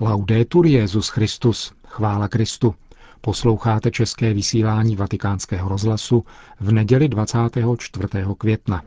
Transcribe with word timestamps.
Laudetur 0.00 0.66
Jezus 0.66 1.08
Christus, 1.08 1.72
chvála 1.86 2.28
Kristu. 2.28 2.74
Posloucháte 3.20 3.90
české 3.90 4.34
vysílání 4.34 4.96
Vatikánského 4.96 5.68
rozhlasu 5.68 6.24
v 6.60 6.72
neděli 6.72 7.08
24. 7.08 8.08
května. 8.38 8.82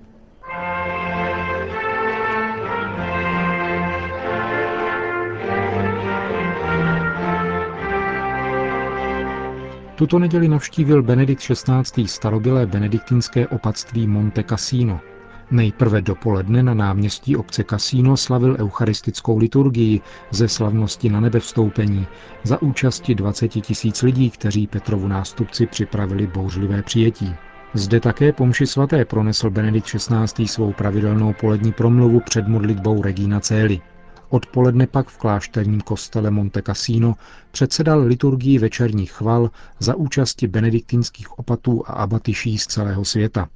Tuto 9.96 10.20
neděli 10.20 10.48
navštívil 10.48 11.04
Benedikt 11.04 11.42
XVI. 11.42 12.08
starobilé 12.08 12.66
benediktinské 12.66 13.48
opatství 13.48 14.08
Monte 14.08 14.44
Cassino– 14.44 15.00
Nejprve 15.52 16.02
dopoledne 16.02 16.64
na 16.64 16.74
náměstí 16.74 17.36
obce 17.36 17.64
Kasíno 17.64 18.18
slavil 18.18 18.56
eucharistickou 18.60 19.38
liturgii 19.38 20.02
ze 20.32 20.48
slavnosti 20.48 21.10
na 21.10 21.20
nebevstoupení 21.20 22.08
za 22.44 22.62
účasti 22.62 23.16
20 23.16 23.48
tisíc 23.48 24.02
lidí, 24.02 24.30
kteří 24.30 24.68
Petrovu 24.68 25.08
nástupci 25.08 25.68
připravili 25.68 26.28
bouřlivé 26.28 26.84
přijetí. 26.84 27.36
Zde 27.74 28.00
také 28.00 28.34
pomši 28.34 28.68
svaté 28.68 29.06
pronesl 29.06 29.50
Benedikt 29.50 29.88
XVI. 29.88 30.48
svou 30.48 30.74
pravidelnou 30.74 31.34
polední 31.34 31.72
promluvu 31.72 32.20
před 32.20 32.48
modlitbou 32.48 33.02
Regina 33.02 33.40
Cély. 33.40 33.82
Odpoledne 34.30 34.88
pak 34.88 35.10
v 35.10 35.18
klášterním 35.18 35.82
kostele 35.82 36.32
Monte 36.32 36.62
Cassino 36.62 37.16
předsedal 37.52 38.02
liturgii 38.02 38.58
večerních 38.60 39.12
chval 39.12 39.50
za 39.80 39.96
účasti 39.96 40.48
benediktinských 40.48 41.40
opatů 41.40 41.84
a 41.88 41.94
abatyší 41.94 42.58
z 42.58 42.68
celého 42.68 43.06
světa. 43.06 43.48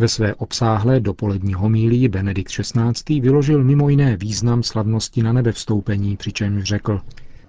Ve 0.00 0.08
své 0.08 0.34
obsáhlé 0.34 1.00
dopolední 1.00 1.54
homílii 1.54 2.08
Benedikt 2.08 2.52
XVI. 2.52 3.20
vyložil 3.20 3.64
mimo 3.64 3.88
jiné 3.88 4.16
význam 4.16 4.62
slavnosti 4.62 5.22
na 5.22 5.32
nebevstoupení, 5.32 6.16
přičemž 6.16 6.64
řekl 6.64 7.00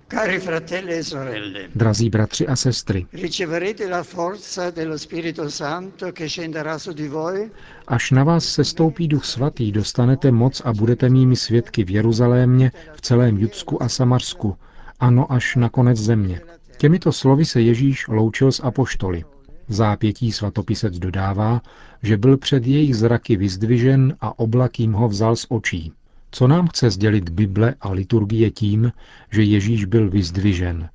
Cari 0.09 0.39
fratelli 0.39 0.93
e 0.93 1.03
sorelle, 1.03 1.59
Drazí 1.75 2.09
bratři 2.09 2.47
a 2.47 2.55
sestry, 2.55 3.05
riceverete 3.13 3.89
la 3.89 4.03
forza 4.03 4.71
dello 4.71 4.97
Spirito 4.97 5.49
Santo 5.49 6.11
che 6.11 6.29
scenderà 6.29 6.79
su 6.79 6.93
di 6.93 7.07
voi 7.07 7.51
až 7.87 8.11
na 8.11 8.23
vás 8.23 8.45
sestoupí 8.45 9.07
duch 9.07 9.25
svatý, 9.25 9.71
dostanete 9.71 10.31
moc 10.31 10.61
a 10.65 10.73
budete 10.73 11.09
mými 11.09 11.35
svědky 11.35 11.83
v 11.83 11.89
Jeruzalémě, 11.89 12.71
v 12.95 13.01
celém 13.01 13.37
Judsku 13.37 13.83
a 13.83 13.89
Samarsku, 13.89 14.55
ano 14.99 15.31
až 15.31 15.55
na 15.55 15.69
konec 15.69 15.97
země. 15.97 16.41
Těmito 16.77 17.11
slovy 17.11 17.45
se 17.45 17.61
Ježíš 17.61 18.07
loučil 18.07 18.51
s 18.51 18.63
apoštoly. 18.63 19.23
V 19.71 19.73
zápětí 19.73 20.31
svatopisec 20.31 20.99
dodává, 20.99 21.61
že 22.03 22.17
byl 22.17 22.37
před 22.37 22.67
jejich 22.67 22.95
zraky 22.95 23.35
vyzdvižen 23.35 24.15
a 24.21 24.39
oblak 24.39 24.79
jim 24.79 24.93
ho 24.93 25.07
vzal 25.07 25.35
z 25.35 25.45
očí. 25.49 25.93
Co 26.31 26.47
nám 26.47 26.67
chce 26.67 26.89
sdělit 26.89 27.29
Bible 27.29 27.75
a 27.81 27.91
liturgie 27.91 28.51
tím, 28.51 28.91
že 29.31 29.43
Ježíš 29.43 29.85
byl 29.85 30.09
vyzdvižen? 30.09 30.89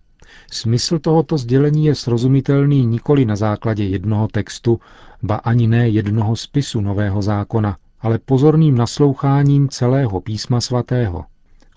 Smysl 0.53 0.99
tohoto 0.99 1.39
sdělení 1.39 1.87
je 1.87 1.95
srozumitelný 1.95 2.87
nikoli 2.87 3.25
na 3.25 3.37
základě 3.37 3.85
jednoho 3.85 4.29
textu, 4.29 4.81
ba 5.23 5.37
ani 5.37 5.67
ne 5.67 5.89
jednoho 5.89 6.37
spisu 6.37 6.81
Nového 6.81 7.23
zákona, 7.23 7.77
ale 8.01 8.19
pozorným 8.19 8.77
nasloucháním 8.77 9.69
celého 9.69 10.21
písma 10.21 10.61
svatého. 10.61 11.25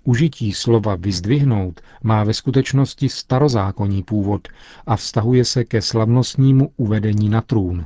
Užití 0.03 0.53
slova 0.53 0.95
vyzdvihnout 0.95 1.81
má 2.03 2.23
ve 2.23 2.33
skutečnosti 2.33 3.09
starozákonní 3.09 4.03
původ 4.03 4.47
a 4.85 4.95
vztahuje 4.95 5.45
se 5.45 5.63
ke 5.63 5.81
slavnostnímu 5.81 6.71
uvedení 6.77 7.29
na 7.29 7.41
trůn. 7.41 7.85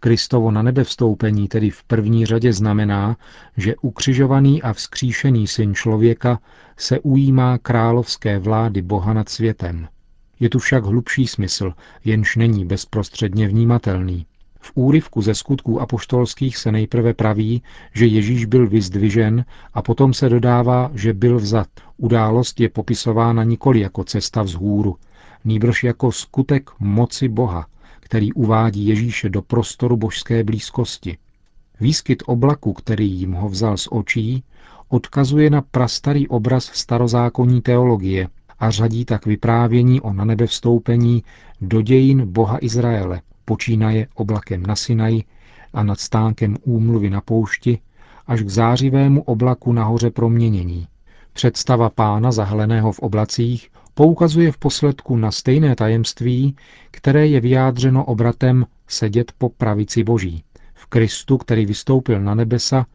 Kristovo 0.00 0.50
na 0.50 0.62
nebe 0.62 0.84
vstoupení 0.84 1.48
tedy 1.48 1.70
v 1.70 1.84
první 1.84 2.26
řadě 2.26 2.52
znamená, 2.52 3.16
že 3.56 3.76
ukřižovaný 3.76 4.62
a 4.62 4.72
vzkříšený 4.72 5.46
syn 5.46 5.74
člověka 5.74 6.38
se 6.76 7.00
ujímá 7.00 7.58
královské 7.58 8.38
vlády 8.38 8.82
Boha 8.82 9.12
nad 9.12 9.28
světem. 9.28 9.88
Je 10.40 10.48
tu 10.48 10.58
však 10.58 10.84
hlubší 10.84 11.26
smysl, 11.26 11.72
jenž 12.04 12.36
není 12.36 12.64
bezprostředně 12.64 13.48
vnímatelný. 13.48 14.26
V 14.64 14.72
úryvku 14.74 15.22
ze 15.22 15.34
skutků 15.34 15.80
apoštolských 15.80 16.56
se 16.56 16.72
nejprve 16.72 17.14
praví, 17.14 17.62
že 17.94 18.06
Ježíš 18.06 18.44
byl 18.44 18.68
vyzdvižen 18.68 19.44
a 19.74 19.82
potom 19.82 20.14
se 20.14 20.28
dodává, 20.28 20.90
že 20.94 21.14
byl 21.14 21.38
vzat. 21.38 21.68
Událost 21.96 22.60
je 22.60 22.68
popisována 22.68 23.44
nikoli 23.44 23.80
jako 23.80 24.04
cesta 24.04 24.42
vzhůru, 24.42 24.96
nýbrž 25.44 25.84
jako 25.84 26.12
skutek 26.12 26.70
moci 26.80 27.28
Boha, 27.28 27.66
který 28.00 28.32
uvádí 28.32 28.86
Ježíše 28.86 29.28
do 29.28 29.42
prostoru 29.42 29.96
božské 29.96 30.44
blízkosti. 30.44 31.16
Výskyt 31.80 32.22
oblaku, 32.26 32.72
který 32.72 33.10
jim 33.10 33.32
ho 33.32 33.48
vzal 33.48 33.76
z 33.76 33.88
očí, 33.90 34.44
odkazuje 34.88 35.50
na 35.50 35.62
prastarý 35.62 36.28
obraz 36.28 36.64
starozákonní 36.64 37.62
teologie 37.62 38.28
a 38.58 38.70
řadí 38.70 39.04
tak 39.04 39.26
vyprávění 39.26 40.00
o 40.00 40.12
nanebe 40.12 40.46
vstoupení 40.46 41.22
do 41.60 41.82
dějin 41.82 42.26
Boha 42.26 42.58
Izraele, 42.60 43.20
počínaje 43.44 44.06
oblakem 44.14 44.62
na 44.66 44.76
Sinaji 44.76 45.24
a 45.72 45.82
nad 45.82 46.00
stánkem 46.00 46.56
úmluvy 46.62 47.10
na 47.10 47.20
poušti, 47.20 47.78
až 48.26 48.42
k 48.42 48.48
zářivému 48.48 49.22
oblaku 49.22 49.72
nahoře 49.72 50.10
proměnění. 50.10 50.86
Představa 51.32 51.90
pána 51.90 52.32
zahleného 52.32 52.92
v 52.92 52.98
oblacích 52.98 53.70
poukazuje 53.94 54.52
v 54.52 54.58
posledku 54.58 55.16
na 55.16 55.30
stejné 55.30 55.76
tajemství, 55.76 56.56
které 56.90 57.26
je 57.26 57.40
vyjádřeno 57.40 58.04
obratem 58.04 58.66
sedět 58.88 59.32
po 59.38 59.48
pravici 59.48 60.04
Boží. 60.04 60.44
V 60.74 60.86
Kristu, 60.86 61.38
který 61.38 61.66
vystoupil 61.66 62.20
na 62.20 62.34
nebesa, 62.34 62.86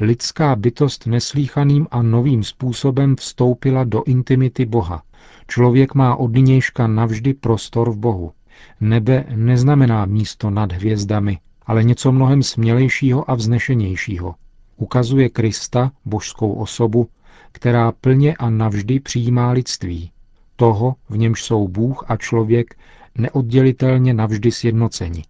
lidská 0.00 0.56
bytost 0.56 1.06
neslíchaným 1.06 1.86
a 1.90 2.02
novým 2.02 2.44
způsobem 2.44 3.16
vstoupila 3.16 3.84
do 3.84 4.02
intimity 4.04 4.66
Boha. 4.66 5.02
Člověk 5.46 5.94
má 5.94 6.16
od 6.16 6.32
nynějška 6.32 6.86
navždy 6.86 7.34
prostor 7.34 7.90
v 7.90 7.96
Bohu. 7.96 8.32
Nebe 8.80 9.24
neznamená 9.34 10.06
místo 10.06 10.50
nad 10.50 10.72
hvězdami, 10.72 11.38
ale 11.66 11.84
něco 11.84 12.12
mnohem 12.12 12.42
smělejšího 12.42 13.30
a 13.30 13.34
vznešenějšího. 13.34 14.34
Ukazuje 14.76 15.28
Krista, 15.28 15.92
božskou 16.04 16.52
osobu, 16.52 17.08
která 17.52 17.92
plně 17.92 18.36
a 18.36 18.50
navždy 18.50 19.00
přijímá 19.00 19.50
lidství. 19.50 20.10
Toho, 20.56 20.94
v 21.08 21.18
němž 21.18 21.42
jsou 21.42 21.68
Bůh 21.68 22.04
a 22.08 22.16
člověk 22.16 22.76
neoddělitelně 23.18 24.14
navždy 24.14 24.52
sjednoceni. 24.52 25.24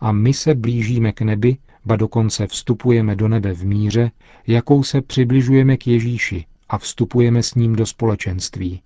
A 0.00 0.12
my 0.12 0.34
se 0.34 0.54
blížíme 0.54 1.12
k 1.12 1.22
nebi, 1.22 1.56
ba 1.84 1.96
dokonce 1.96 2.46
vstupujeme 2.46 3.16
do 3.16 3.28
nebe 3.28 3.52
v 3.52 3.64
míře, 3.64 4.10
jakou 4.46 4.82
se 4.82 5.02
přibližujeme 5.02 5.76
k 5.76 5.86
Ježíši 5.86 6.44
a 6.68 6.78
vstupujeme 6.78 7.42
s 7.42 7.54
ním 7.54 7.76
do 7.76 7.86
společenství. 7.86 8.82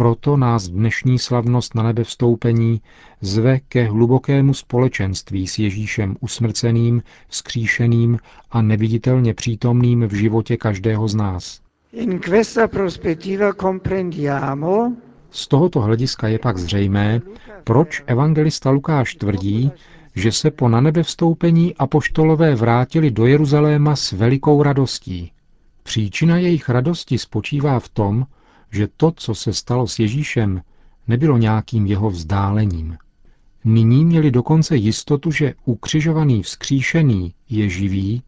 Proto 0.00 0.36
nás 0.36 0.68
dnešní 0.68 1.18
slavnost 1.18 1.74
na 1.74 1.82
nebe 1.82 2.04
vstoupení 2.04 2.80
zve 3.20 3.60
ke 3.60 3.84
hlubokému 3.84 4.54
společenství 4.54 5.46
s 5.46 5.58
Ježíšem 5.58 6.16
usmrceným, 6.20 7.02
vzkříšeným 7.28 8.18
a 8.50 8.62
neviditelně 8.62 9.34
přítomným 9.34 10.02
v 10.02 10.12
životě 10.12 10.56
každého 10.56 11.08
z 11.08 11.14
nás. 11.14 11.60
In 11.92 12.18
questa 12.18 12.68
prospettiva 12.68 13.52
comprendiamo 13.52 14.92
Z 15.30 15.48
tohoto 15.48 15.80
hlediska 15.80 16.28
je 16.28 16.38
pak 16.38 16.58
zřejmé, 16.58 17.20
proč 17.64 18.02
evangelista 18.06 18.70
Lukáš 18.70 19.14
tvrdí, 19.14 19.70
že 20.14 20.32
se 20.32 20.50
po 20.50 20.68
nanebe 20.68 21.02
vstoupení 21.02 21.74
apoštolové 21.76 22.54
vrátili 22.54 23.10
do 23.10 23.26
Jeruzaléma 23.26 23.96
s 23.96 24.12
velikou 24.12 24.62
radostí. 24.62 25.32
Příčina 25.82 26.38
jejich 26.38 26.68
radosti 26.68 27.18
spočívá 27.18 27.80
v 27.80 27.88
tom, 27.88 28.26
že 28.70 28.88
to, 28.96 29.12
co 29.16 29.34
se 29.34 29.52
stalo 29.52 29.86
s 29.86 29.98
Ježíšem, 29.98 30.62
nebylo 31.08 31.38
nějakým 31.38 31.86
jeho 31.86 32.10
vzdálením. 32.10 32.96
Nyní 33.64 34.04
měli 34.04 34.30
dokonce 34.30 34.76
jistotu, 34.76 35.30
že 35.30 35.54
ukřižovaný 35.64 36.42
vzkříšený 36.42 37.34
je 37.48 37.68
živý 37.68 38.22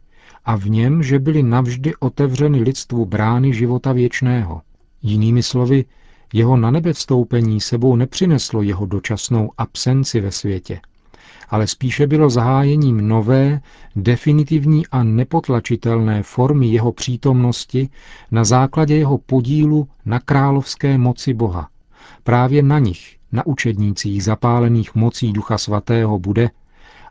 a 0.45 0.55
v 0.55 0.69
něm, 0.69 1.03
že 1.03 1.19
byly 1.19 1.43
navždy 1.43 1.95
otevřeny 1.95 2.61
lidstvu 2.61 3.05
brány 3.05 3.53
života 3.53 3.93
věčného. 3.93 4.61
Jinými 5.01 5.43
slovy, 5.43 5.85
jeho 6.33 6.57
na 6.57 6.71
nebe 6.71 6.93
vstoupení 6.93 7.61
sebou 7.61 7.95
nepřineslo 7.95 8.61
jeho 8.61 8.85
dočasnou 8.85 9.51
absenci 9.57 10.21
ve 10.21 10.31
světě, 10.31 10.79
ale 11.53 11.67
spíše 11.67 12.07
bylo 12.07 12.29
zahájením 12.29 13.07
nové, 13.07 13.61
definitivní 13.95 14.87
a 14.87 15.03
nepotlačitelné 15.03 16.23
formy 16.23 16.67
jeho 16.67 16.91
přítomnosti 16.91 17.89
na 18.31 18.43
základě 18.43 18.95
jeho 18.95 19.17
podílu 19.17 19.87
na 20.05 20.19
královské 20.19 20.97
moci 20.97 21.33
Boha. 21.33 21.69
Právě 22.23 22.63
na 22.63 22.79
nich, 22.79 23.17
na 23.31 23.45
učednících 23.45 24.23
zapálených 24.23 24.95
mocí 24.95 25.33
Ducha 25.33 25.57
Svatého 25.57 26.19
bude, 26.19 26.49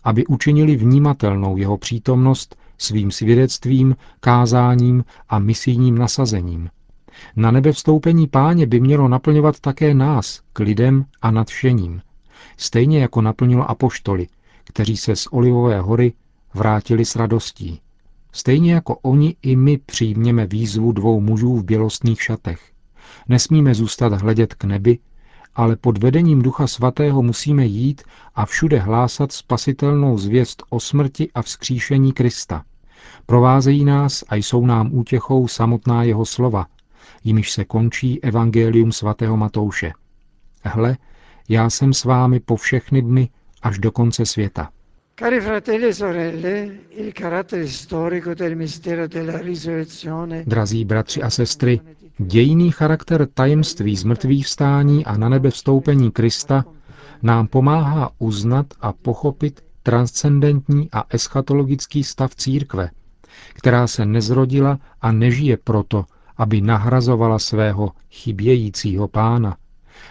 aby 0.04 0.26
učinili 0.26 0.76
vnímatelnou 0.76 1.56
jeho 1.56 1.78
přítomnost 1.78 2.56
svým 2.78 3.10
svědectvím, 3.10 3.96
kázáním 4.20 5.04
a 5.28 5.38
misijním 5.38 5.98
nasazením. 5.98 6.68
Na 7.36 7.50
nebe 7.50 7.72
vstoupení 7.72 8.26
páně 8.26 8.66
by 8.66 8.80
mělo 8.80 9.08
naplňovat 9.08 9.60
také 9.60 9.94
nás, 9.94 10.40
k 10.52 10.58
lidem 10.58 11.04
a 11.22 11.30
nadšením. 11.30 12.02
Stejně 12.56 13.00
jako 13.00 13.20
naplnilo 13.20 13.70
apoštoly, 13.70 14.26
kteří 14.64 14.96
se 14.96 15.16
z 15.16 15.26
Olivové 15.26 15.80
hory 15.80 16.12
vrátili 16.54 17.04
s 17.04 17.16
radostí. 17.16 17.80
Stejně 18.32 18.74
jako 18.74 18.98
oni 19.02 19.36
i 19.42 19.56
my 19.56 19.78
přijměme 19.78 20.46
výzvu 20.46 20.92
dvou 20.92 21.20
mužů 21.20 21.56
v 21.56 21.64
bělostných 21.64 22.22
šatech. 22.22 22.72
Nesmíme 23.28 23.74
zůstat 23.74 24.12
hledět 24.12 24.54
k 24.54 24.64
nebi, 24.64 24.98
ale 25.54 25.76
pod 25.76 25.98
vedením 25.98 26.42
Ducha 26.42 26.66
Svatého 26.66 27.22
musíme 27.22 27.66
jít 27.66 28.02
a 28.34 28.46
všude 28.46 28.78
hlásat 28.78 29.32
spasitelnou 29.32 30.18
zvěst 30.18 30.62
o 30.70 30.80
smrti 30.80 31.30
a 31.34 31.42
vzkříšení 31.42 32.12
Krista. 32.12 32.64
Provázejí 33.26 33.84
nás 33.84 34.24
a 34.28 34.34
jsou 34.34 34.66
nám 34.66 34.94
útěchou 34.94 35.48
samotná 35.48 36.02
jeho 36.02 36.24
slova, 36.26 36.66
jimiž 37.24 37.52
se 37.52 37.64
končí 37.64 38.22
Evangelium 38.22 38.92
svatého 38.92 39.36
Matouše. 39.36 39.92
Hle, 40.64 40.96
já 41.48 41.70
jsem 41.70 41.92
s 41.92 42.04
vámi 42.04 42.40
po 42.40 42.56
všechny 42.56 43.02
dny 43.02 43.28
až 43.62 43.78
do 43.78 43.90
konce 43.92 44.26
světa. 44.26 44.68
Cari 45.18 45.40
fratelli 45.40 45.88
e 45.88 45.94
sorelle, 45.94 46.68
il 46.90 47.12
carattere 47.12 47.68
storico 47.68 48.34
del 48.34 48.56
mistero 48.56 49.06
della 49.08 49.38
risurrezione 49.38 50.44
Drazí 50.46 50.84
bratři 50.84 51.22
a 51.22 51.30
sestry, 51.30 51.80
dějný 52.18 52.70
charakter 52.70 53.26
tajemství 53.34 53.96
zmrtvých 53.96 54.46
vstání 54.46 55.04
a 55.06 55.16
na 55.16 55.28
nebe 55.28 55.50
vstoupení 55.50 56.10
Krista 56.10 56.64
nám 57.22 57.46
pomáhá 57.46 58.10
uznat 58.18 58.66
a 58.80 58.92
pochopit 58.92 59.60
transcendentní 59.82 60.88
a 60.92 61.04
eschatologický 61.10 62.04
stav 62.04 62.34
církve, 62.34 62.90
která 63.54 63.86
se 63.86 64.06
nezrodila 64.06 64.78
a 65.00 65.12
nežije 65.12 65.56
proto, 65.56 66.04
aby 66.36 66.60
nahrazovala 66.60 67.38
svého 67.38 67.92
chybějícího 68.10 69.08
pána, 69.08 69.56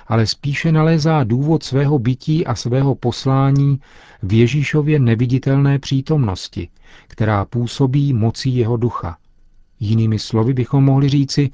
ale 0.07 0.27
spíše 0.27 0.71
nalézá 0.71 1.23
důvod 1.23 1.63
svého 1.63 1.99
bytí 1.99 2.45
a 2.45 2.55
svého 2.55 2.95
poslání 2.95 3.79
v 4.23 4.33
Ježíšově 4.33 4.99
neviditelné 4.99 5.79
přítomnosti, 5.79 6.69
která 7.07 7.45
působí 7.45 8.13
mocí 8.13 8.55
jeho 8.55 8.77
ducha. 8.77 9.17
Jinými 9.79 10.19
slovy 10.19 10.53
bychom 10.53 10.83
mohli 10.83 11.09
říci, 11.09 11.49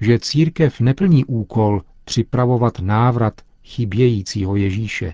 že 0.00 0.18
církev 0.18 0.80
neplní 0.80 1.24
úkol 1.24 1.82
připravovat 2.04 2.78
návrat 2.80 3.40
chybějícího 3.64 4.56
Ježíše, 4.56 5.12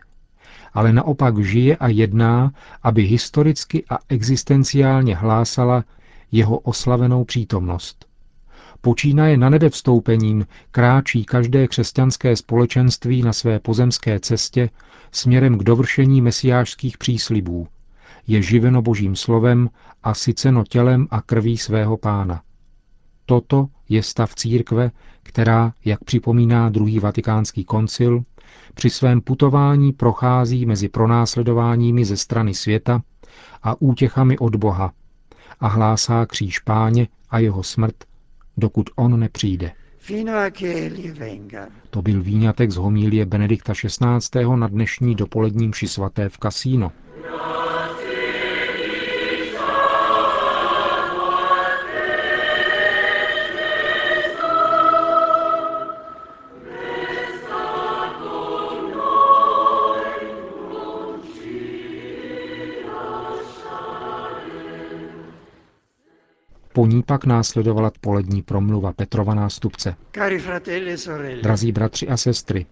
ale 0.74 0.92
naopak 0.92 1.44
žije 1.44 1.76
a 1.76 1.88
jedná, 1.88 2.52
aby 2.82 3.02
historicky 3.02 3.84
a 3.90 3.98
existenciálně 4.08 5.16
hlásala 5.16 5.84
jeho 6.32 6.58
oslavenou 6.58 7.24
přítomnost. 7.24 8.06
Počínaje 8.86 9.36
na 9.36 9.50
nebe 9.50 9.70
vstoupením 9.70 10.46
kráčí 10.70 11.24
každé 11.24 11.68
křesťanské 11.68 12.36
společenství 12.36 13.22
na 13.22 13.32
své 13.32 13.60
pozemské 13.60 14.20
cestě 14.20 14.70
směrem 15.12 15.58
k 15.58 15.62
dovršení 15.62 16.20
mesiářských 16.20 16.98
příslibů. 16.98 17.68
Je 18.26 18.42
živeno 18.42 18.82
božím 18.82 19.16
slovem 19.16 19.70
a 20.02 20.14
syceno 20.14 20.64
tělem 20.64 21.06
a 21.10 21.22
krví 21.22 21.58
svého 21.58 21.96
pána. 21.96 22.42
Toto 23.24 23.66
je 23.88 24.02
stav 24.02 24.34
církve, 24.34 24.90
která, 25.22 25.72
jak 25.84 26.04
připomíná 26.04 26.68
druhý 26.68 26.98
vatikánský 26.98 27.64
koncil, 27.64 28.22
při 28.74 28.90
svém 28.90 29.20
putování 29.20 29.92
prochází 29.92 30.66
mezi 30.66 30.88
pronásledováními 30.88 32.04
ze 32.04 32.16
strany 32.16 32.54
světa 32.54 33.02
a 33.62 33.80
útěchami 33.80 34.38
od 34.38 34.56
Boha 34.56 34.92
a 35.60 35.68
hlásá 35.68 36.26
kříž 36.26 36.58
páně 36.58 37.08
a 37.30 37.38
jeho 37.38 37.62
smrt, 37.62 37.94
dokud 38.56 38.90
on 38.96 39.20
nepřijde. 39.20 39.72
To 41.90 42.02
byl 42.02 42.22
výňatek 42.22 42.70
z 42.70 42.76
homílie 42.76 43.26
Benedikta 43.26 43.72
XVI. 43.74 44.56
na 44.56 44.68
dnešní 44.68 45.14
dopoledním 45.14 45.72
ši 45.72 45.88
svaté 45.88 46.28
v 46.28 46.38
kasíno. 46.38 46.92
Po 66.76 66.86
ní 66.86 67.02
pak 67.02 67.24
následovala 67.26 67.90
polední 68.00 68.42
promluva 68.42 68.92
Petrova 68.92 69.34
nástupce. 69.34 69.96
E 70.16 71.36
Drazí 71.42 71.72
bratři 71.72 72.08
a 72.08 72.16
sestry, 72.16 72.66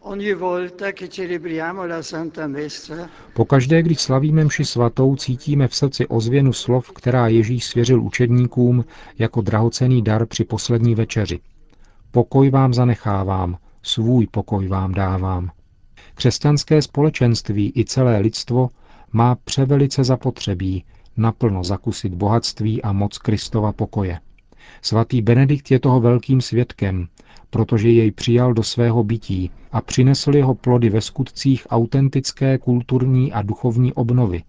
pokaždé, 3.35 3.83
když 3.83 4.01
slavíme 4.01 4.45
mši 4.45 4.65
svatou, 4.65 5.17
cítíme 5.17 5.69
v 5.69 5.75
srdci 5.75 6.06
ozvěnu 6.06 6.53
slov, 6.53 6.93
která 6.93 7.29
Ježíš 7.29 7.65
svěřil 7.65 8.03
učedníkům 8.03 8.85
jako 9.19 9.41
drahocený 9.41 10.03
dar 10.03 10.27
při 10.27 10.45
poslední 10.45 10.95
večeři. 10.95 11.41
Pokoj 12.11 12.51
vám 12.51 12.75
zanechávám, 12.75 13.59
svůj 13.83 14.27
pokoj 14.27 14.69
vám 14.69 14.95
dávám. 14.95 15.51
Křesťanské 16.15 16.83
společenství 16.83 17.73
i 17.77 17.85
celé 17.85 18.19
lidstvo 18.19 18.69
má 19.12 19.35
převelice 19.35 20.05
zapotřebí 20.05 20.85
naplno 21.17 21.65
zakusit 21.65 22.15
bohatství 22.15 22.83
a 22.83 22.93
moc 22.93 23.19
Kristova 23.19 23.73
pokoje. 23.73 24.21
Svatý 24.83 25.23
Benedikt 25.23 25.71
je 25.71 25.79
toho 25.79 26.01
velkým 26.01 26.41
svědkem, 26.41 27.09
protože 27.51 27.91
jej 27.91 28.11
přijal 28.11 28.55
do 28.55 28.63
svého 28.63 29.05
bytí 29.05 29.51
a 29.73 29.81
přinesl 29.81 30.37
jeho 30.37 30.55
plody 30.55 30.91
ve 30.91 31.01
skutcích 31.01 31.67
autentické 31.71 32.59
kulturní 32.59 33.33
a 33.33 33.43
duchovní 33.43 33.93
obnovy. 33.93 34.43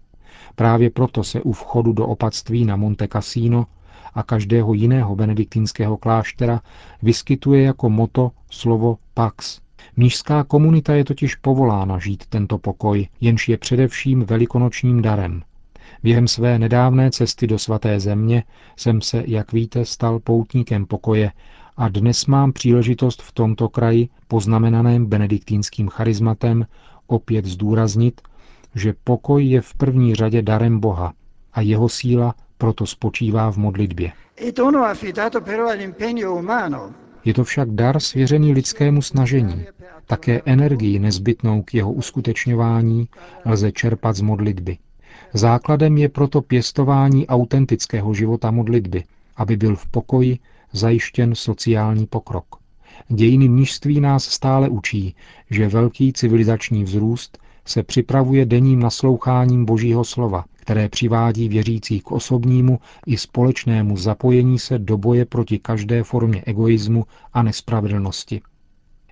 Právě 0.54 0.90
proto 0.90 1.24
se 1.24 1.40
u 1.42 1.52
vchodu 1.52 1.92
do 1.92 2.06
opatství 2.06 2.64
na 2.64 2.76
Monte 2.76 3.08
Cassino 3.08 3.66
a 4.14 4.22
každého 4.22 4.74
jiného 4.74 5.16
benediktinského 5.16 5.96
kláštera 5.96 6.60
vyskytuje 7.02 7.62
jako 7.62 7.90
moto 7.90 8.30
slovo 8.50 8.98
pax. 9.14 9.60
Mnížská 9.96 10.44
komunita 10.44 10.94
je 10.94 11.04
totiž 11.04 11.34
povolána 11.34 11.98
žít 11.98 12.26
tento 12.26 12.58
pokoj, 12.58 13.08
jenž 13.20 13.48
je 13.48 13.58
především 13.58 14.24
velikonočním 14.24 15.02
darem– 15.02 15.42
Během 16.02 16.28
své 16.28 16.58
nedávné 16.58 17.10
cesty 17.10 17.46
do 17.46 17.58
svaté 17.58 18.00
země 18.00 18.44
jsem 18.76 19.00
se, 19.00 19.24
jak 19.26 19.52
víte, 19.52 19.84
stal 19.84 20.20
poutníkem 20.20 20.86
pokoje 20.86 21.32
a 21.76 21.88
dnes 21.88 22.26
mám 22.26 22.52
příležitost 22.52 23.22
v 23.22 23.32
tomto 23.32 23.68
kraji, 23.68 24.08
poznamenaném 24.28 25.06
benediktínským 25.06 25.88
charizmatem, 25.88 26.66
opět 27.06 27.44
zdůraznit, 27.44 28.20
že 28.74 28.94
pokoj 29.04 29.46
je 29.46 29.60
v 29.60 29.74
první 29.74 30.14
řadě 30.14 30.42
darem 30.42 30.80
Boha 30.80 31.12
a 31.52 31.60
jeho 31.60 31.88
síla 31.88 32.34
proto 32.58 32.86
spočívá 32.86 33.52
v 33.52 33.56
modlitbě. 33.56 34.12
Je 37.24 37.34
to 37.34 37.44
však 37.44 37.70
dar 37.70 38.00
svěřený 38.00 38.52
lidskému 38.52 39.02
snažení. 39.02 39.64
Také 40.06 40.42
energii 40.44 40.98
nezbytnou 40.98 41.62
k 41.62 41.74
jeho 41.74 41.92
uskutečňování 41.92 43.08
lze 43.44 43.72
čerpat 43.72 44.16
z 44.16 44.20
modlitby. 44.20 44.78
Základem 45.34 45.98
je 45.98 46.08
proto 46.08 46.42
pěstování 46.42 47.26
autentického 47.26 48.14
života 48.14 48.50
modlitby, 48.50 49.04
aby 49.36 49.56
byl 49.56 49.76
v 49.76 49.86
pokoji 49.86 50.38
zajištěn 50.72 51.34
sociální 51.34 52.06
pokrok. 52.06 52.46
Dějiny 53.08 53.48
mnižství 53.48 54.00
nás 54.00 54.24
stále 54.24 54.68
učí, 54.68 55.14
že 55.50 55.68
velký 55.68 56.12
civilizační 56.12 56.84
vzrůst 56.84 57.38
se 57.64 57.82
připravuje 57.82 58.46
denním 58.46 58.80
nasloucháním 58.80 59.64
Božího 59.64 60.04
slova, 60.04 60.44
které 60.54 60.88
přivádí 60.88 61.48
věřící 61.48 62.00
k 62.00 62.12
osobnímu 62.12 62.78
i 63.06 63.18
společnému 63.18 63.96
zapojení 63.96 64.58
se 64.58 64.78
do 64.78 64.98
boje 64.98 65.24
proti 65.24 65.58
každé 65.58 66.02
formě 66.02 66.42
egoismu 66.46 67.04
a 67.32 67.42
nespravedlnosti. 67.42 68.40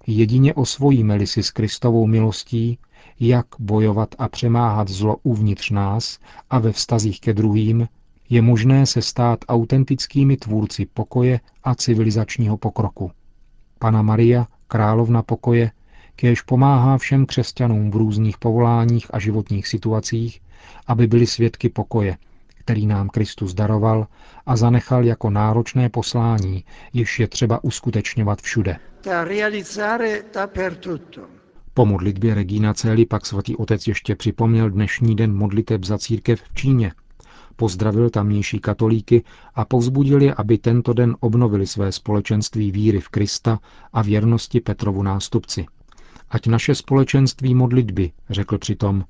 Jedině 0.07 0.55
osvojíme-li 0.55 1.27
si 1.27 1.43
s 1.43 1.51
Kristovou 1.51 2.07
milostí, 2.07 2.79
jak 3.21 3.47
bojovat 3.59 4.15
a 4.19 4.29
přemáhat 4.29 4.89
zlo 4.89 5.17
uvnitř 5.23 5.71
nás 5.71 6.19
a 6.51 6.59
ve 6.59 6.73
vztazích 6.73 7.21
ke 7.21 7.35
druhým, 7.35 7.89
je 8.29 8.43
možné 8.43 8.87
se 8.87 9.03
stát 9.03 9.39
autentickými 9.49 10.37
tvůrci 10.37 10.87
pokoje 10.95 11.41
a 11.65 11.75
civilizačního 11.75 12.57
pokroku. 12.57 13.11
Pana 13.79 14.03
Maria, 14.03 14.47
královna 14.69 15.23
pokoje, 15.23 15.71
kéž 16.17 16.43
pomáhá 16.43 16.99
všem 16.99 17.27
křesťanům 17.27 17.91
v 17.91 17.97
různých 17.97 18.39
povoláních 18.39 19.15
a 19.15 19.19
životních 19.19 19.69
situacích, 19.69 20.41
aby 20.87 21.07
byli 21.07 21.27
svědky 21.27 21.69
pokoje, 21.69 22.17
který 22.65 22.87
nám 22.87 23.09
Kristus 23.09 23.55
daroval 23.55 24.07
a 24.47 24.57
zanechal 24.57 25.05
jako 25.05 25.31
náročné 25.31 25.89
poslání, 25.89 26.65
jež 26.93 27.21
je 27.21 27.29
třeba 27.29 27.65
uskutečňovat 27.65 28.43
všude. 28.43 28.77
Po 31.75 31.87
modlitbě 31.87 32.35
Regina 32.35 32.75
Celi 32.75 33.07
pak 33.07 33.27
svatý 33.27 33.57
otec 33.57 33.87
ještě 33.87 34.17
připomněl 34.17 34.71
dnešní 34.71 35.17
den 35.17 35.35
modliteb 35.35 35.85
za 35.85 35.99
církev 35.99 36.43
v 36.43 36.55
Číně. 36.55 36.93
Pozdravil 37.57 38.11
tamnější 38.11 38.59
katolíky 38.59 39.25
a 39.55 39.65
povzbudil 39.65 40.23
je, 40.23 40.35
aby 40.35 40.59
tento 40.59 40.93
den 40.93 41.17
obnovili 41.21 41.67
své 41.67 41.93
společenství 41.93 42.73
víry 42.73 43.01
v 43.01 43.09
Krista 43.09 43.59
a 43.93 44.03
věrnosti 44.03 44.61
Petrovu 44.61 45.03
nástupci. 45.03 45.67
Ať 46.31 46.47
naše 46.47 46.75
společenství 46.75 47.55
modlitby, 47.55 48.13
řekl 48.31 48.59
přitom, 48.59 49.05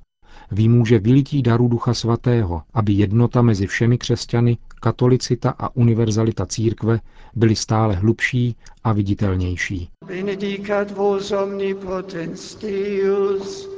výmůže 0.51 0.99
vylití 0.99 1.41
daru 1.41 1.67
Ducha 1.67 1.93
Svatého, 1.93 2.61
aby 2.73 2.93
jednota 2.93 3.41
mezi 3.41 3.67
všemi 3.67 3.97
křesťany, 3.97 4.57
katolicita 4.79 5.55
a 5.59 5.75
univerzalita 5.75 6.45
církve 6.45 6.99
byly 7.35 7.55
stále 7.55 7.95
hlubší 7.95 8.55
a 8.83 8.93
viditelnější. 8.93 9.89
Benedicat 10.07 10.91
vos 10.91 11.31
omnipotens 11.31 12.55
Deus, 12.55 13.69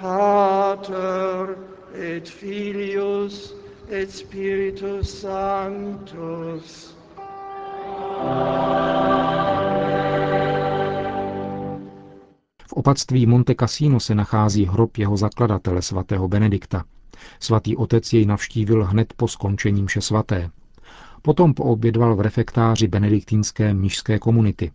Pater 0.00 1.56
et 1.94 2.28
Filius 2.28 3.54
et 3.90 4.10
Spiritus 4.10 5.20
Sanctus. 5.20 6.94
V 8.18 9.67
opatství 12.78 13.26
Monte 13.26 13.54
Cassino 13.54 14.00
se 14.00 14.14
nachází 14.14 14.66
hrob 14.66 14.96
jeho 14.96 15.16
zakladatele 15.16 15.82
svatého 15.82 16.28
Benedikta. 16.28 16.84
Svatý 17.40 17.76
otec 17.76 18.12
jej 18.12 18.26
navštívil 18.26 18.84
hned 18.84 19.12
po 19.16 19.28
skončení 19.28 19.82
mše 19.82 20.00
svaté. 20.00 20.50
Potom 21.22 21.54
poobědval 21.54 22.16
v 22.16 22.20
refektáři 22.20 22.88
benediktínské 22.88 23.74
mnižské 23.74 24.18
komunity. 24.18 24.70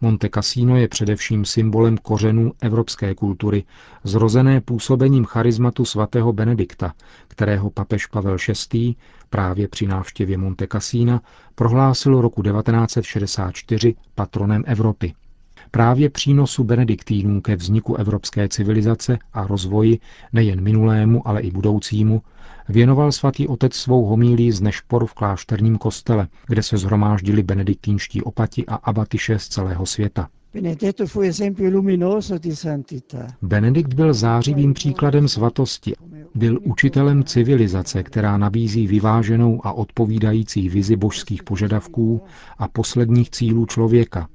Monte 0.00 0.28
Cassino 0.34 0.76
je 0.76 0.88
především 0.88 1.44
symbolem 1.44 1.98
kořenů 1.98 2.52
evropské 2.60 3.14
kultury, 3.14 3.64
zrozené 4.04 4.60
působením 4.60 5.24
charizmatu 5.24 5.84
svatého 5.84 6.32
Benedikta, 6.32 6.94
kterého 7.28 7.70
papež 7.70 8.06
Pavel 8.06 8.36
VI. 8.72 8.94
právě 9.30 9.68
při 9.68 9.86
návštěvě 9.86 10.38
Monte 10.38 10.66
Cassina 10.72 11.20
prohlásil 11.54 12.20
roku 12.20 12.42
1964 12.42 13.94
patronem 14.14 14.62
Evropy. 14.66 15.14
Právě 15.70 16.10
přínosu 16.10 16.64
benediktínů 16.64 17.40
ke 17.40 17.56
vzniku 17.56 17.94
evropské 17.96 18.48
civilizace 18.48 19.18
a 19.32 19.46
rozvoji 19.46 19.98
nejen 20.32 20.60
minulému, 20.60 21.28
ale 21.28 21.40
i 21.40 21.50
budoucímu 21.50 22.22
věnoval 22.68 23.12
svatý 23.12 23.48
otec 23.48 23.74
svou 23.74 24.04
homílí 24.04 24.52
z 24.52 24.60
Nešpor 24.60 25.06
v 25.06 25.14
klášterním 25.14 25.78
kostele, 25.78 26.28
kde 26.46 26.62
se 26.62 26.76
zhromáždili 26.76 27.42
benediktínští 27.42 28.22
opati 28.22 28.66
a 28.66 28.74
abatyše 28.74 29.38
z 29.38 29.48
celého 29.48 29.86
světa. 29.86 30.28
Benedikt 33.42 33.94
byl 33.94 34.14
zářivým 34.14 34.74
příkladem 34.74 35.28
svatosti. 35.28 35.94
Byl 36.34 36.58
učitelem 36.64 37.24
civilizace, 37.24 38.02
která 38.02 38.38
nabízí 38.38 38.86
vyváženou 38.86 39.60
a 39.66 39.72
odpovídající 39.72 40.68
vizi 40.68 40.96
božských 40.96 41.42
požadavků 41.42 42.22
a 42.58 42.68
posledních 42.68 43.30
cílů 43.30 43.66
člověka. 43.66 44.28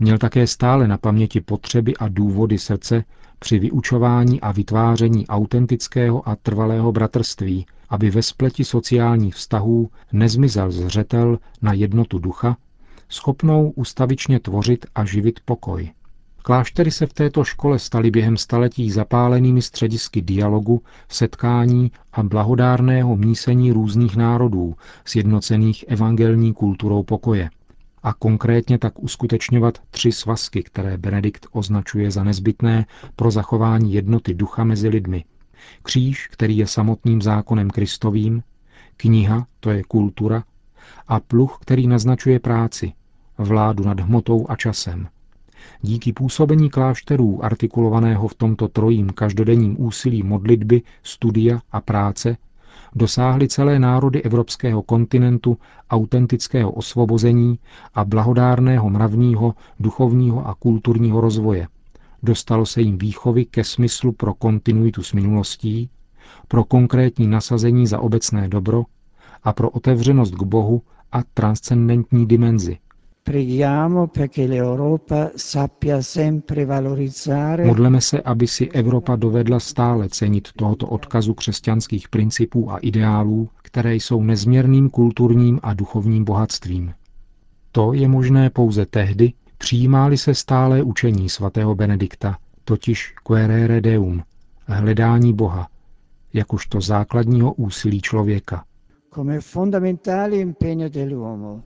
Měl 0.00 0.18
také 0.18 0.46
stále 0.46 0.88
na 0.88 0.98
paměti 0.98 1.40
potřeby 1.40 1.96
a 1.96 2.08
důvody 2.08 2.58
srdce 2.58 3.04
při 3.38 3.58
vyučování 3.58 4.40
a 4.40 4.52
vytváření 4.52 5.26
autentického 5.26 6.28
a 6.28 6.36
trvalého 6.36 6.92
bratrství, 6.92 7.66
aby 7.88 8.10
ve 8.10 8.22
spleti 8.22 8.64
sociálních 8.64 9.34
vztahů 9.34 9.90
nezmizel 10.12 10.70
zřetel 10.70 11.38
na 11.62 11.72
jednotu 11.72 12.18
ducha, 12.18 12.56
schopnou 13.08 13.70
ustavičně 13.70 14.40
tvořit 14.40 14.86
a 14.94 15.04
živit 15.04 15.40
pokoj. 15.44 15.90
Kláštery 16.42 16.90
se 16.90 17.06
v 17.06 17.12
této 17.12 17.44
škole 17.44 17.78
staly 17.78 18.10
během 18.10 18.36
staletí 18.36 18.90
zapálenými 18.90 19.62
středisky 19.62 20.22
dialogu, 20.22 20.82
setkání 21.08 21.92
a 22.12 22.22
blahodárného 22.22 23.16
mísení 23.16 23.72
různých 23.72 24.16
národů, 24.16 24.74
sjednocených 25.04 25.84
evangelní 25.88 26.52
kulturou 26.52 27.02
pokoje 27.02 27.50
a 28.08 28.14
konkrétně 28.18 28.78
tak 28.78 28.98
uskutečňovat 28.98 29.78
tři 29.90 30.12
svazky, 30.12 30.62
které 30.62 30.98
Benedikt 30.98 31.46
označuje 31.52 32.10
za 32.10 32.24
nezbytné 32.24 32.86
pro 33.16 33.30
zachování 33.30 33.94
jednoty 33.94 34.34
ducha 34.34 34.64
mezi 34.64 34.88
lidmi. 34.88 35.24
Kříž, 35.82 36.26
který 36.26 36.56
je 36.56 36.66
samotným 36.66 37.22
zákonem 37.22 37.70
Kristovým, 37.70 38.42
kniha, 38.96 39.46
to 39.60 39.70
je 39.70 39.82
kultura, 39.82 40.44
a 41.08 41.20
pluh, 41.20 41.58
který 41.60 41.86
naznačuje 41.86 42.40
práci, 42.40 42.92
vládu 43.38 43.84
nad 43.84 44.00
hmotou 44.00 44.46
a 44.48 44.56
časem. 44.56 45.08
Díky 45.82 46.12
působení 46.12 46.70
klášterů 46.70 47.44
artikulovaného 47.44 48.28
v 48.28 48.34
tomto 48.34 48.68
trojím 48.68 49.10
každodenním 49.10 49.82
úsilí 49.82 50.22
modlitby, 50.22 50.82
studia 51.02 51.60
a 51.72 51.80
práce 51.80 52.36
dosáhly 52.94 53.48
celé 53.48 53.78
národy 53.78 54.22
evropského 54.22 54.82
kontinentu 54.82 55.58
autentického 55.90 56.70
osvobození 56.72 57.58
a 57.94 58.04
blahodárného 58.04 58.90
mravního, 58.90 59.54
duchovního 59.80 60.46
a 60.48 60.54
kulturního 60.54 61.20
rozvoje. 61.20 61.68
Dostalo 62.22 62.66
se 62.66 62.80
jim 62.82 62.98
výchovy 62.98 63.44
ke 63.44 63.64
smyslu 63.64 64.12
pro 64.12 64.34
kontinuitu 64.34 65.02
s 65.02 65.12
minulostí, 65.12 65.90
pro 66.48 66.64
konkrétní 66.64 67.26
nasazení 67.26 67.86
za 67.86 68.00
obecné 68.00 68.48
dobro 68.48 68.84
a 69.44 69.52
pro 69.52 69.70
otevřenost 69.70 70.34
k 70.34 70.42
Bohu 70.42 70.82
a 71.12 71.22
transcendentní 71.34 72.26
dimenzi, 72.26 72.78
Modleme 77.64 78.00
se, 78.00 78.22
aby 78.22 78.46
si 78.46 78.68
Evropa 78.70 79.16
dovedla 79.16 79.60
stále 79.60 80.08
cenit 80.08 80.48
tohoto 80.56 80.86
odkazu 80.86 81.34
křesťanských 81.34 82.08
principů 82.08 82.72
a 82.72 82.78
ideálů, 82.78 83.48
které 83.62 83.94
jsou 83.94 84.22
nezměrným 84.22 84.90
kulturním 84.90 85.60
a 85.62 85.74
duchovním 85.74 86.24
bohatstvím. 86.24 86.92
To 87.72 87.92
je 87.92 88.08
možné 88.08 88.50
pouze 88.50 88.86
tehdy, 88.86 89.32
přijímáli 89.58 90.18
se 90.18 90.34
stále 90.34 90.82
učení 90.82 91.28
svatého 91.28 91.74
Benedikta, 91.74 92.36
totiž 92.64 93.14
querere 93.26 93.80
deum, 93.80 94.22
hledání 94.66 95.32
Boha, 95.32 95.68
jakožto 96.32 96.80
základního 96.80 97.52
úsilí 97.52 98.00
člověka. 98.00 98.64
Come 99.14 99.40
fondamentale 99.40 100.36
impegno 100.36 100.88
dell'uomo 100.88 101.62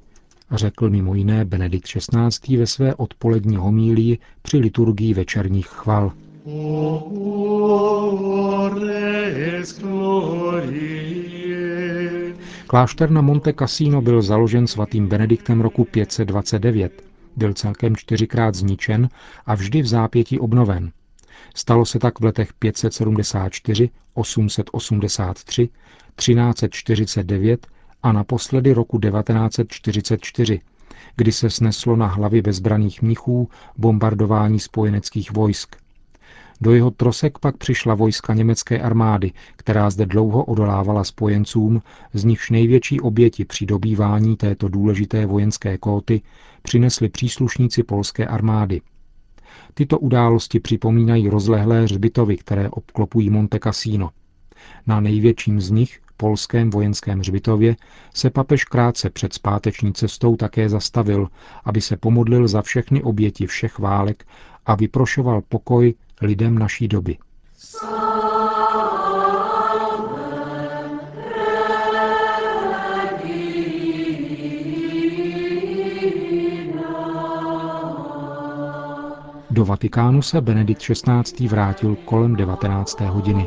řekl 0.53 0.91
mimo 0.91 1.15
jiné 1.15 1.45
Benedikt 1.45 1.87
XVI. 1.87 2.57
ve 2.57 2.67
své 2.67 2.95
odpolední 2.95 3.57
homílii 3.57 4.19
při 4.43 4.59
liturgii 4.59 5.15
večerních 5.15 5.67
chval. 5.67 6.13
Klášter 12.67 13.11
na 13.11 13.21
Monte 13.21 13.53
Cassino 13.53 14.03
byl 14.03 14.23
založen 14.23 14.67
svatým 14.67 15.09
Benediktem 15.09 15.61
roku 15.61 15.85
529. 15.85 17.03
Byl 17.37 17.53
celkem 17.53 17.97
čtyřikrát 17.97 18.55
zničen 18.55 19.09
a 19.47 19.55
vždy 19.55 19.83
v 19.83 19.87
zápěti 19.87 20.39
obnoven. 20.39 20.93
Stalo 21.55 21.85
se 21.85 21.99
tak 21.99 22.21
v 22.21 22.25
letech 22.25 22.53
574, 22.53 23.91
883, 24.15 25.69
1349 26.17 27.67
a 28.03 28.13
naposledy 28.13 28.73
roku 28.73 28.99
1944, 28.99 30.61
kdy 31.17 31.33
se 31.33 31.51
sneslo 31.51 31.97
na 31.97 32.07
hlavy 32.07 32.43
bezbraných 32.43 33.03
mnichů 33.03 33.49
bombardování 33.79 34.61
spojeneckých 34.61 35.33
vojsk. 35.33 35.77
Do 36.61 36.75
jeho 36.75 36.91
trosek 36.91 37.39
pak 37.39 37.57
přišla 37.57 37.95
vojska 37.95 38.35
německé 38.35 38.81
armády, 38.81 39.33
která 39.57 39.91
zde 39.91 40.07
dlouho 40.07 40.45
odolávala 40.45 41.05
spojencům, 41.05 41.83
z 42.13 42.25
nichž 42.25 42.51
největší 42.51 43.01
oběti 43.01 43.45
při 43.45 43.67
dobývání 43.67 44.37
této 44.37 44.69
důležité 44.69 45.27
vojenské 45.27 45.79
kóty 45.79 46.23
přinesli 46.63 47.09
příslušníci 47.09 47.83
polské 47.83 48.27
armády. 48.27 48.81
Tyto 49.75 49.99
události 49.99 50.61
připomínají 50.61 51.29
rozlehlé 51.29 51.89
řbitovy, 51.89 52.37
které 52.37 52.71
obklopují 52.71 53.31
Monte 53.31 53.59
Cassino. 53.59 54.11
Na 54.87 55.01
největším 55.01 55.61
z 55.61 55.71
nich, 55.71 56.01
polském 56.23 56.71
vojenském 56.71 57.19
hřbitově 57.19 57.77
se 58.15 58.31
papež 58.31 58.65
krátce 58.65 59.11
před 59.11 59.33
zpáteční 59.33 59.93
cestou 59.93 60.37
také 60.37 60.69
zastavil, 60.69 61.29
aby 61.65 61.81
se 61.81 61.97
pomodlil 61.97 62.49
za 62.49 62.63
všechny 62.63 63.03
oběti 63.03 63.47
všech 63.47 63.79
válek 63.79 64.25
a 64.67 64.75
vyprošoval 64.75 65.43
pokoj 65.49 65.95
lidem 66.21 66.59
naší 66.59 66.89
doby. 66.89 67.19
Do 79.51 79.65
Vatikánu 79.65 80.23
se 80.23 80.41
Benedikt 80.41 80.83
XVI. 80.83 81.49
vrátil 81.49 81.97
kolem 82.05 82.37
19. 82.37 83.01
hodiny 83.01 83.47